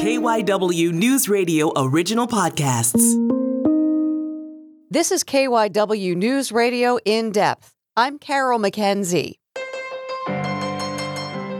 [0.00, 3.04] KYW News Radio original podcasts.
[4.90, 7.74] This is KYW News Radio in depth.
[7.98, 9.34] I'm Carol McKenzie.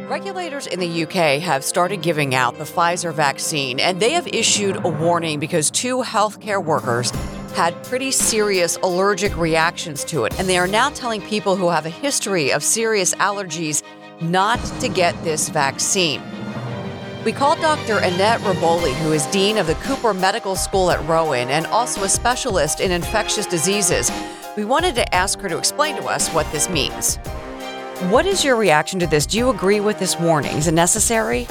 [0.09, 4.87] Regulators in the UK have started giving out the Pfizer vaccine, and they have issued
[4.87, 7.11] a warning because two healthcare workers
[7.55, 10.41] had pretty serious allergic reactions to it.
[10.41, 13.83] And they are now telling people who have a history of serious allergies
[14.23, 16.23] not to get this vaccine.
[17.23, 17.99] We called Dr.
[17.99, 22.09] Annette Reboli, who is Dean of the Cooper Medical School at Rowan and also a
[22.09, 24.11] specialist in infectious diseases.
[24.57, 27.17] We wanted to ask her to explain to us what this means.
[28.09, 29.27] What is your reaction to this?
[29.27, 30.57] Do you agree with this warning?
[30.57, 31.47] Is it necessary?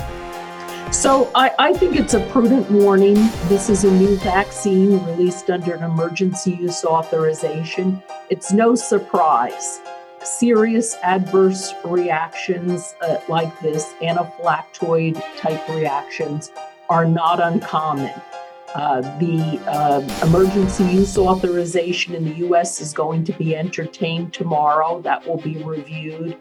[0.91, 3.13] So I, I, think it's a prudent warning.
[3.47, 8.01] This is a new vaccine released under an emergency use authorization.
[8.31, 9.81] It's no surprise.
[10.23, 16.51] Serious adverse reactions uh, like this, anaphylactoid type reactions,
[16.89, 18.13] are not uncommon.
[18.75, 25.01] Uh, the uh, emergency use authorization in the US is going to be entertained tomorrow.
[25.01, 26.37] That will be reviewed.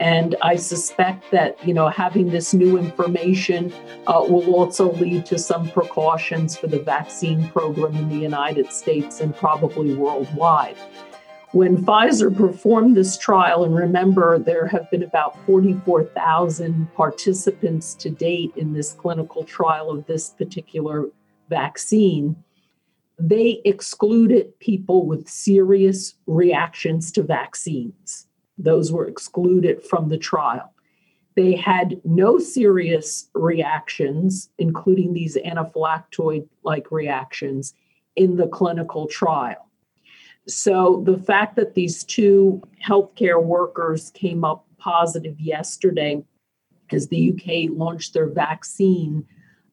[0.00, 3.72] And I suspect that, you know, having this new information
[4.08, 9.20] uh, will also lead to some precautions for the vaccine program in the United States
[9.20, 10.76] and probably worldwide.
[11.52, 18.54] When Pfizer performed this trial, and remember, there have been about 44,000 participants to date
[18.56, 21.10] in this clinical trial of this particular
[21.50, 22.42] vaccine,
[23.18, 28.26] they excluded people with serious reactions to vaccines.
[28.56, 30.72] Those were excluded from the trial.
[31.36, 37.74] They had no serious reactions, including these anaphylactoid like reactions,
[38.16, 39.68] in the clinical trial.
[40.48, 46.22] So the fact that these two healthcare workers came up positive yesterday
[46.90, 49.26] as the UK launched their vaccine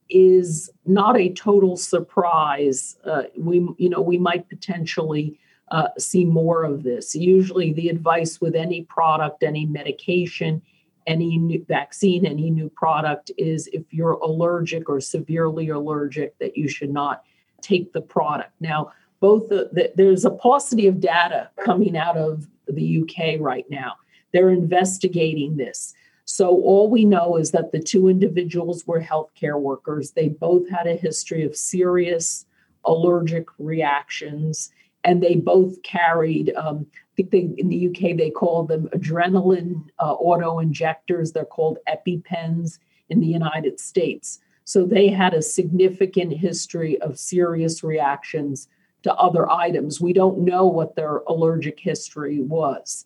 [0.09, 2.97] is not a total surprise.
[3.03, 5.40] Uh, we, you know, we might potentially
[5.72, 7.16] uh, see more of this.
[7.16, 10.62] Usually, the advice with any product, any medication,
[11.06, 16.68] any new vaccine, any new product is if you're allergic or severely allergic, that you
[16.68, 17.24] should not
[17.62, 18.51] take the product.
[18.59, 23.66] Now, both the, the, there's a paucity of data coming out of the UK right
[23.69, 23.94] now.
[24.31, 25.94] They're investigating this.
[26.25, 30.12] So all we know is that the two individuals were healthcare workers.
[30.12, 32.46] They both had a history of serious
[32.85, 34.72] allergic reactions,
[35.03, 36.53] and they both carried.
[36.56, 41.31] Um, I think they, in the UK they call them adrenaline uh, auto injectors.
[41.31, 42.78] They're called EpiPens
[43.09, 44.40] in the United States.
[44.66, 48.68] So they had a significant history of serious reactions
[49.04, 50.02] to other items.
[50.02, 53.06] We don't know what their allergic history was.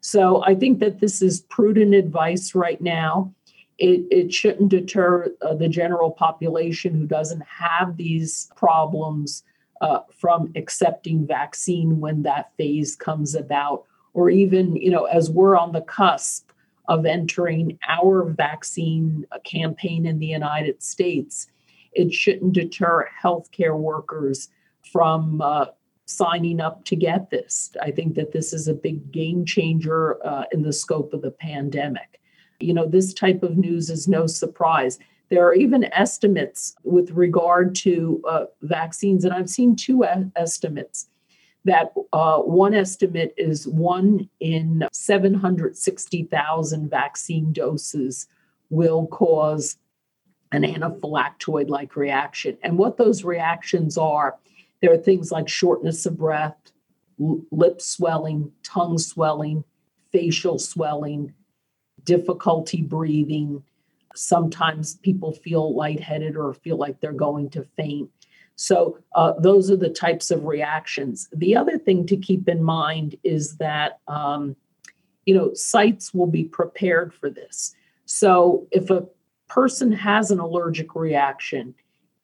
[0.00, 3.32] So I think that this is prudent advice right now.
[3.78, 9.42] It, it shouldn't deter uh, the general population who doesn't have these problems
[9.80, 15.56] uh, from accepting vaccine when that phase comes about, or even, you know, as we're
[15.58, 16.50] on the cusp
[16.88, 21.48] of entering our vaccine campaign in the United States,
[21.92, 24.48] it shouldn't deter healthcare workers
[24.90, 25.66] from uh,
[26.06, 27.74] signing up to get this.
[27.82, 31.30] I think that this is a big game changer uh, in the scope of the
[31.30, 32.20] pandemic.
[32.60, 34.98] You know, this type of news is no surprise.
[35.30, 40.04] There are even estimates with regard to uh, vaccines, and I've seen two
[40.36, 41.08] estimates.
[41.64, 48.26] That uh, one estimate is one in 760,000 vaccine doses
[48.68, 49.78] will cause
[50.52, 52.58] an anaphylactoid like reaction.
[52.62, 54.36] And what those reactions are
[54.84, 56.58] there are things like shortness of breath,
[57.18, 59.64] lip swelling, tongue swelling,
[60.12, 61.32] facial swelling,
[62.02, 63.62] difficulty breathing.
[64.14, 68.10] Sometimes people feel lightheaded or feel like they're going to faint.
[68.56, 71.30] So, uh, those are the types of reactions.
[71.32, 74.54] The other thing to keep in mind is that, um,
[75.24, 77.74] you know, sites will be prepared for this.
[78.04, 79.06] So, if a
[79.48, 81.74] person has an allergic reaction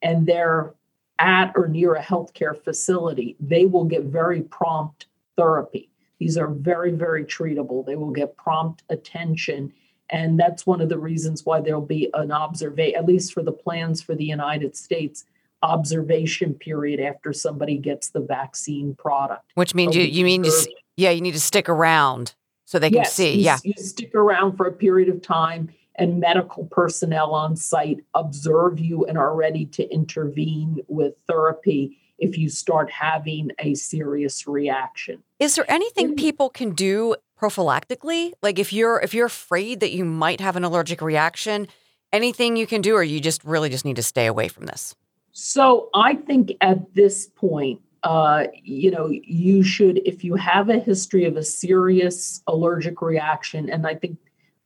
[0.02, 0.74] and they're
[1.20, 5.06] at or near a healthcare facility, they will get very prompt
[5.37, 5.90] therapy.
[6.19, 7.84] These are very, very treatable.
[7.84, 9.72] They will get prompt attention.
[10.11, 13.52] And that's one of the reasons why there'll be an observation, at least for the
[13.52, 15.25] plans for the United States,
[15.62, 19.52] observation period after somebody gets the vaccine product.
[19.55, 22.34] Which means you, you mean, to, yeah, you need to stick around
[22.64, 23.34] so they can yes, see.
[23.34, 23.58] You, yeah.
[23.62, 29.04] You stick around for a period of time and medical personnel on site observe you
[29.04, 35.22] and are ready to intervene with therapy if you start having a serious reaction.
[35.38, 38.32] Is there anything people can do prophylactically?
[38.42, 41.66] Like if you're if you're afraid that you might have an allergic reaction,
[42.12, 44.94] anything you can do, or you just really just need to stay away from this?
[45.32, 50.78] So I think at this point, uh, you know, you should, if you have a
[50.78, 54.19] history of a serious allergic reaction, and I think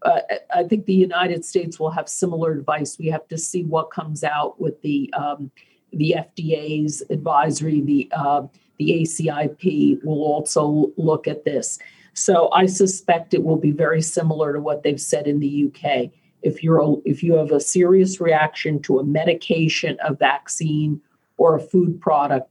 [0.05, 0.21] uh,
[0.55, 2.99] I think the United States will have similar advice.
[2.99, 5.51] We have to see what comes out with the um,
[5.93, 7.81] the FDA's advisory.
[7.81, 8.43] The uh,
[8.79, 11.79] the ACIP will also look at this.
[12.13, 16.11] So I suspect it will be very similar to what they've said in the UK.
[16.43, 21.01] If you're a, if you have a serious reaction to a medication, a vaccine,
[21.37, 22.49] or a food product,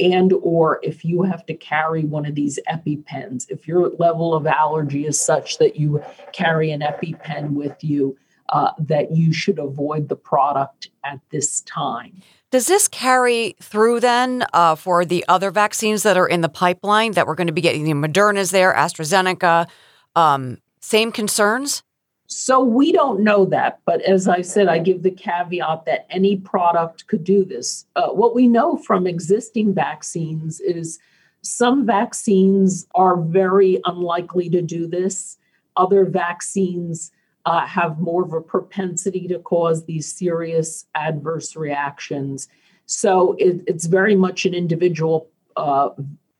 [0.00, 4.46] and or if you have to carry one of these epipens if your level of
[4.46, 6.02] allergy is such that you
[6.32, 8.16] carry an epipen with you
[8.50, 14.44] uh, that you should avoid the product at this time does this carry through then
[14.54, 17.60] uh, for the other vaccines that are in the pipeline that we're going to be
[17.60, 17.84] getting?
[17.84, 19.68] The Moderna's there, AstraZeneca.
[20.16, 21.82] Um, same concerns?
[22.30, 26.36] So we don't know that, but as I said, I give the caveat that any
[26.36, 27.86] product could do this.
[27.96, 30.98] Uh, what we know from existing vaccines is
[31.40, 35.38] some vaccines are very unlikely to do this.
[35.78, 37.12] Other vaccines
[37.46, 42.46] uh, have more of a propensity to cause these serious adverse reactions.
[42.84, 45.30] So it, it's very much an individual.
[45.56, 45.90] Uh,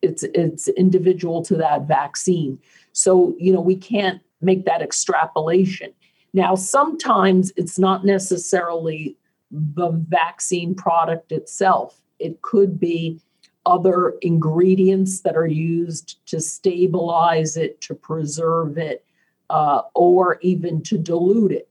[0.03, 2.59] it's it's individual to that vaccine.
[2.93, 5.93] So you know we can't make that extrapolation.
[6.33, 9.17] Now, sometimes it's not necessarily
[9.51, 13.21] the vaccine product itself, it could be
[13.65, 19.05] other ingredients that are used to stabilize it, to preserve it,
[19.51, 21.69] uh, or even to dilute it.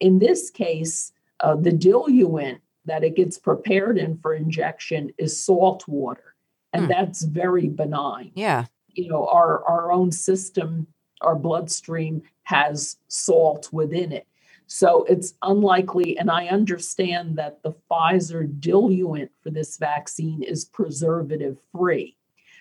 [0.00, 5.86] In this case, uh, the diluent that it gets prepared in for injection is salt
[5.86, 6.34] water,
[6.72, 6.90] and hmm.
[6.90, 8.32] that's very benign.
[8.34, 8.66] Yeah.
[8.88, 10.86] You know, our, our own system
[11.26, 14.26] our bloodstream has salt within it.
[14.68, 21.58] So it's unlikely, and I understand that the Pfizer diluent for this vaccine is preservative
[21.72, 22.16] free.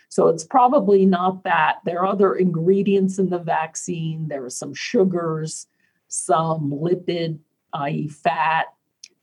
[0.10, 1.78] So it's probably not that.
[1.84, 4.28] There are other ingredients in the vaccine.
[4.28, 5.68] There are some sugars,
[6.08, 7.40] some lipid,
[7.74, 8.68] i.e., fat,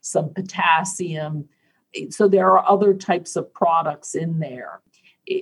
[0.00, 1.48] some potassium.
[2.10, 4.80] So there are other types of products in there.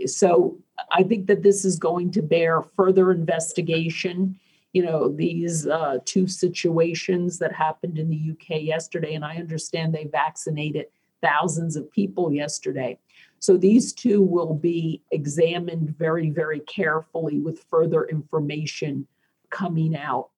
[0.06, 0.58] So
[0.92, 4.38] I think that this is going to bear further investigation.
[4.72, 9.94] You know, these uh, two situations that happened in the UK yesterday, and I understand
[9.94, 10.86] they vaccinated
[11.22, 12.98] thousands of people yesterday.
[13.38, 19.06] So these two will be examined very, very carefully with further information
[19.50, 20.28] coming out.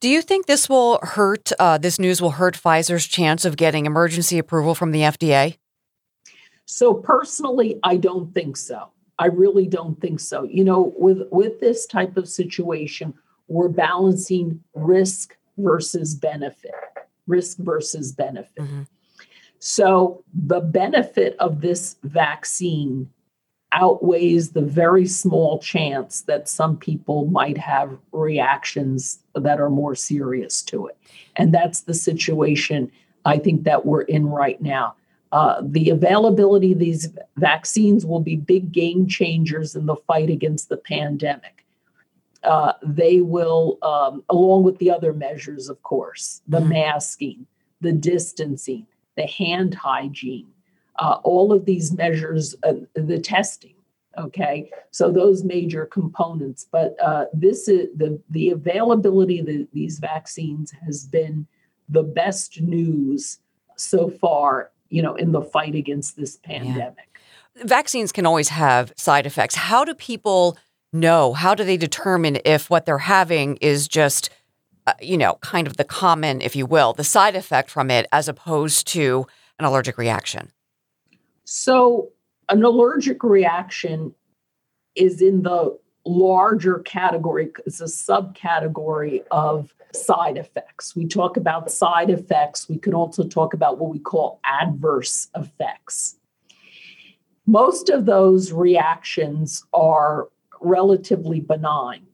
[0.00, 3.86] Do you think this will hurt, uh, this news will hurt Pfizer's chance of getting
[3.86, 5.58] emergency approval from the FDA?
[6.72, 8.88] So personally, I don't think so.
[9.18, 10.44] I really don't think so.
[10.44, 13.12] You know, with with this type of situation,
[13.46, 16.72] we're balancing risk versus benefit.
[17.26, 18.56] Risk versus benefit.
[18.56, 18.82] Mm-hmm.
[19.58, 23.10] So the benefit of this vaccine
[23.72, 30.62] outweighs the very small chance that some people might have reactions that are more serious
[30.62, 30.96] to it.
[31.36, 32.90] And that's the situation
[33.26, 34.96] I think that we're in right now.
[35.32, 40.68] Uh, the availability of these vaccines will be big game changers in the fight against
[40.68, 41.64] the pandemic.
[42.44, 46.68] Uh, they will, um, along with the other measures, of course, the mm-hmm.
[46.68, 47.46] masking,
[47.80, 48.86] the distancing,
[49.16, 50.48] the hand hygiene,
[50.98, 53.74] uh, all of these measures, uh, the testing.
[54.18, 59.98] Okay, so those major components, but uh, this is the the availability of the, these
[59.98, 61.46] vaccines has been
[61.88, 63.38] the best news
[63.76, 67.18] so far you know, in the fight against this pandemic.
[67.56, 67.64] Yeah.
[67.64, 69.54] Vaccines can always have side effects.
[69.54, 70.58] How do people
[70.92, 71.32] know?
[71.32, 74.28] How do they determine if what they're having is just,
[74.86, 78.06] uh, you know, kind of the common, if you will, the side effect from it
[78.12, 79.26] as opposed to
[79.58, 80.52] an allergic reaction?
[81.44, 82.10] So,
[82.50, 84.14] an allergic reaction
[84.94, 90.96] is in the larger category, it's a subcategory of side effects.
[90.96, 92.68] We talk about side effects.
[92.68, 96.16] We can also talk about what we call adverse effects.
[97.46, 100.28] Most of those reactions are
[100.60, 102.06] relatively benign.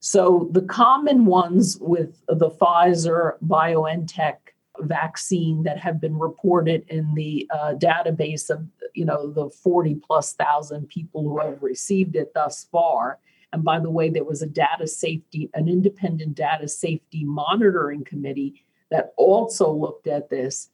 [0.00, 4.36] So, the common ones with the Pfizer BioNTech
[4.80, 10.34] vaccine that have been reported in the uh, database of you know the 40 plus
[10.34, 13.18] thousand people who have received it thus far
[13.52, 18.64] and by the way, there was a data safety, an independent data safety monitoring committee
[18.90, 20.70] that also looked at this,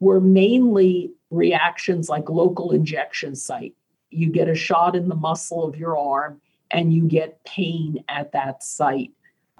[0.00, 3.74] were mainly reactions like local injection site.
[4.10, 8.32] You get a shot in the muscle of your arm and you get pain at
[8.32, 9.12] that site.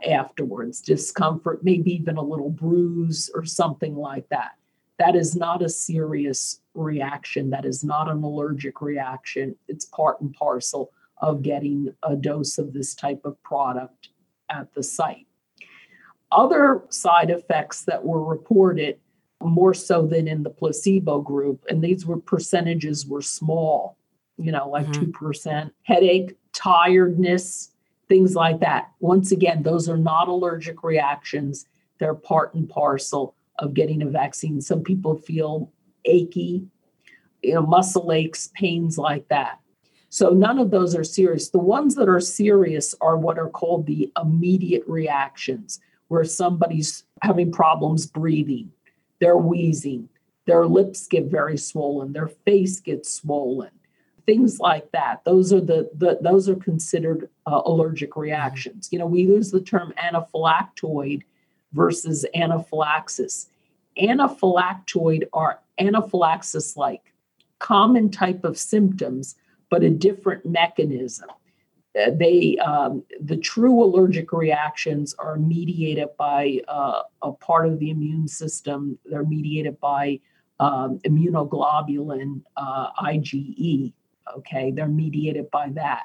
[0.07, 4.53] afterwards, discomfort, maybe even a little bruise or something like that.
[4.99, 7.51] That is not a serious reaction.
[7.51, 9.57] That is not an allergic reaction.
[9.69, 14.11] It's part and parcel of getting a dose of this type of product
[14.51, 15.27] at the site.
[16.31, 18.99] Other side effects that were reported
[19.41, 23.97] more so than in the placebo group, and these were percentages were small,
[24.37, 25.11] you know, like mm-hmm.
[25.11, 27.71] 2%, headache, tiredness,
[28.09, 28.91] things like that.
[29.01, 31.67] Once again, those are not allergic reactions,
[31.99, 34.61] they're part and parcel of getting a vaccine.
[34.61, 35.71] Some people feel
[36.05, 36.67] achy,
[37.43, 39.61] you know, muscle aches, pains like that.
[40.11, 41.51] So none of those are serious.
[41.51, 47.53] The ones that are serious are what are called the immediate reactions, where somebody's having
[47.53, 48.73] problems breathing,
[49.21, 50.09] they're wheezing,
[50.47, 53.71] their lips get very swollen, their face gets swollen,
[54.25, 55.23] things like that.
[55.25, 58.89] Those are the, the those are considered uh, allergic reactions.
[58.91, 61.23] You know, we use the term anaphylactoid
[61.73, 63.49] versus anaphylaxis.
[64.01, 67.13] Anaphylactoid are anaphylaxis like
[67.59, 69.35] common type of symptoms,
[69.71, 71.29] but a different mechanism.
[71.99, 77.91] Uh, they um, the true allergic reactions are mediated by uh, a part of the
[77.91, 78.99] immune system.
[79.05, 80.21] They're mediated by
[80.61, 83.93] um, immunoglobulin uh, IgE.
[84.37, 86.05] Okay, they're mediated by that.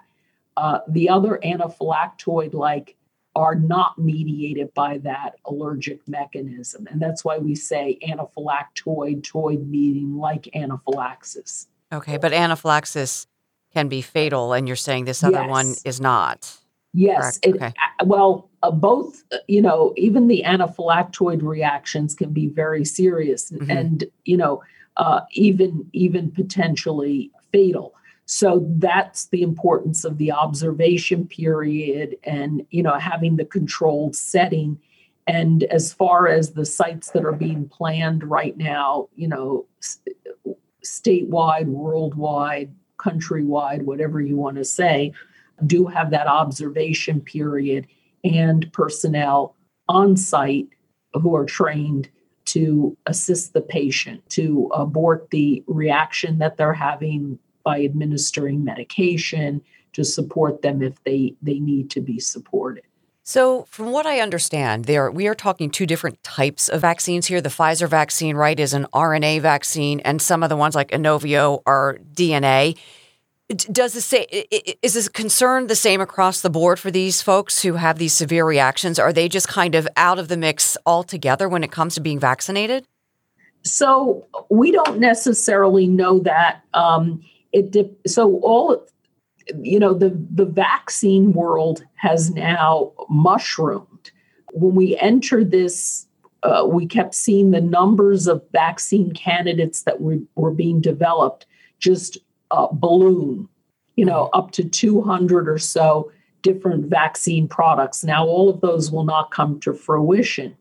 [0.56, 2.96] Uh, the other anaphylactoid like
[3.36, 6.88] are not mediated by that allergic mechanism.
[6.90, 11.68] And that's why we say anaphylactoid, toid meaning like anaphylaxis.
[11.92, 13.28] Okay, but anaphylaxis
[13.74, 15.50] can be fatal, and you're saying this other yes.
[15.50, 16.58] one is not.
[16.94, 17.40] Yes.
[17.42, 17.74] It, okay.
[18.00, 23.52] Uh, well, uh, both, uh, you know, even the anaphylactoid reactions can be very serious
[23.52, 23.70] mm-hmm.
[23.70, 24.62] and, you know,
[24.98, 27.96] uh, even even potentially fatal.
[28.26, 34.80] So that's the importance of the observation period and, you know, having the controlled setting.
[35.26, 39.66] And as far as the sites that are being planned right now, you know,
[40.86, 45.14] statewide, worldwide, countrywide, whatever you want to say,
[45.66, 47.88] do have that observation period
[48.24, 49.56] and personnel
[49.90, 50.70] on site
[51.14, 52.10] who are trained
[52.46, 59.62] to assist the patient to abort the reaction that they're having by administering medication
[59.94, 62.84] to support them if they they need to be supported.
[63.26, 67.40] So, from what I understand, there we are talking two different types of vaccines here.
[67.40, 71.62] The Pfizer vaccine, right, is an RNA vaccine, and some of the ones like Inovio
[71.66, 72.78] are DNA.
[73.48, 74.24] Does the say
[74.82, 78.46] is this concern the same across the board for these folks who have these severe
[78.46, 79.00] reactions?
[79.00, 82.20] Are they just kind of out of the mix altogether when it comes to being
[82.20, 82.86] vaccinated?
[83.62, 86.62] So we don't necessarily know that.
[86.74, 88.86] Um, it so all
[89.62, 94.12] you know the the vaccine world has now mushroomed.
[94.52, 96.08] When we entered this
[96.44, 101.46] uh, we kept seeing the numbers of vaccine candidates that were, were being developed
[101.80, 102.18] just
[102.52, 103.48] uh, balloon
[103.96, 106.12] you know up to 200 or so
[106.44, 108.04] different vaccine products.
[108.04, 110.56] Now all of those will not come to fruition.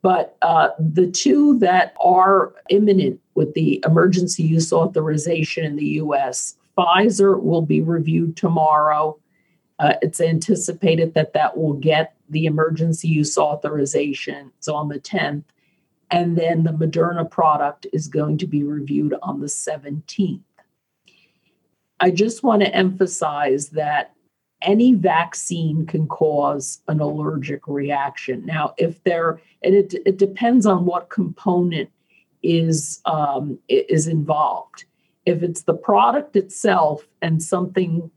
[0.00, 6.54] But uh, the two that are imminent with the emergency use authorization in the US,
[6.78, 9.18] Pfizer will be reviewed tomorrow.
[9.78, 14.52] Uh, it's anticipated that that will get the emergency use authorization.
[14.60, 15.44] So on the 10th.
[16.10, 20.40] And then the Moderna product is going to be reviewed on the 17th.
[22.00, 24.14] I just want to emphasize that
[24.62, 28.44] any vaccine can cause an allergic reaction.
[28.46, 31.90] Now, if there, and it, it depends on what component
[32.42, 34.84] is um, is involved.
[35.28, 38.10] If it's the product itself and something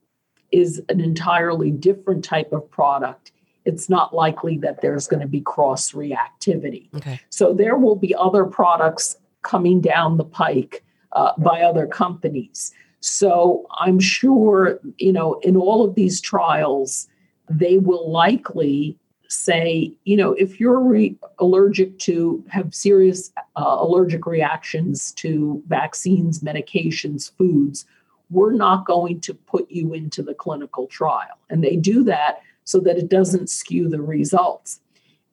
[0.52, 3.34] is an entirely different type of product,
[3.66, 6.94] it's not likely that there's going to be cross reactivity.
[6.96, 7.20] Okay.
[7.30, 12.74] So there will be other products coming down the pike uh, by other companies.
[13.02, 17.10] So I'm sure, you know, in all of these trials,
[17.50, 18.98] they will likely
[19.32, 26.40] say, you know, if you're re- allergic to, have serious uh, allergic reactions to vaccines,
[26.42, 27.86] medications, foods,
[28.30, 31.38] we're not going to put you into the clinical trial.
[31.50, 34.80] And they do that so that it doesn't skew the results.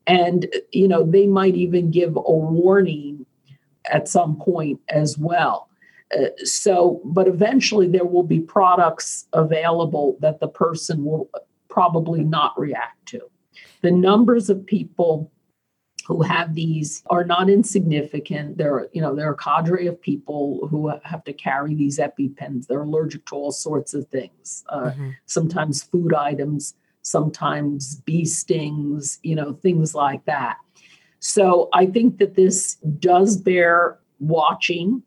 [0.07, 3.27] And, you know, they might even give a warning
[3.91, 5.69] at some point as well
[6.17, 11.29] uh, so, but eventually there will be products available that the person will
[11.69, 13.21] probably not react to.
[13.83, 15.31] The numbers of people
[16.09, 18.57] who have these are not insignificant.
[18.57, 21.99] There are, you know, there are a cadre of people who have to carry these
[21.99, 22.67] EpiPens.
[22.67, 25.11] They're allergic to all sorts of things, uh, mm-hmm.
[25.27, 30.57] sometimes food items, sometimes bee stings, you know, things like that.
[31.21, 35.03] So I think that this does bear watching.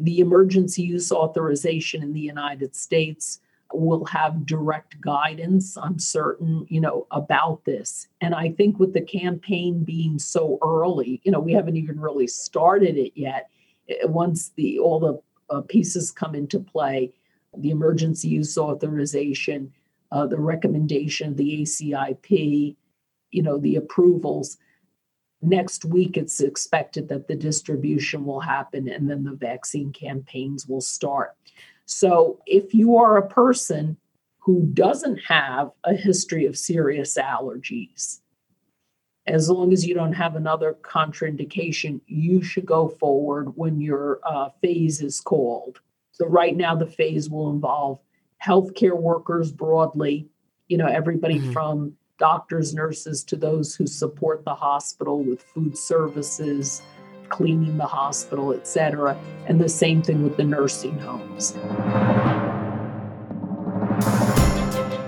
[0.00, 3.40] The emergency use authorization in the United States
[3.78, 8.08] will have direct guidance, I'm certain, you know, about this.
[8.20, 12.26] And I think with the campaign being so early, you know, we haven't even really
[12.26, 13.50] started it yet.
[14.04, 17.12] Once the all the uh, pieces come into play,
[17.56, 19.72] the emergency use authorization,
[20.12, 22.76] uh, the recommendation of the ACIP,
[23.30, 24.56] you know, the approvals.
[25.42, 30.80] Next week, it's expected that the distribution will happen and then the vaccine campaigns will
[30.80, 31.36] start.
[31.86, 33.96] So, if you are a person
[34.38, 38.20] who doesn't have a history of serious allergies,
[39.26, 44.50] as long as you don't have another contraindication, you should go forward when your uh,
[44.60, 45.80] phase is called.
[46.10, 48.00] So, right now, the phase will involve
[48.44, 50.28] healthcare workers broadly,
[50.66, 51.52] you know, everybody mm-hmm.
[51.52, 56.82] from doctors, nurses to those who support the hospital with food services,
[57.36, 59.16] cleaning the hospital, etc.
[59.46, 61.52] And the same thing with the nursing homes.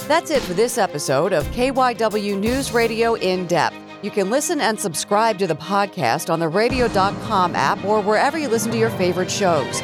[0.06, 3.76] That's it for this episode of KYW News Radio In Depth.
[4.02, 8.48] You can listen and subscribe to the podcast on the radio.com app or wherever you
[8.48, 9.80] listen to your favorite shows.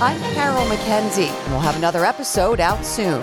[0.00, 3.22] I'm Carol McKenzie, and we'll have another episode out soon.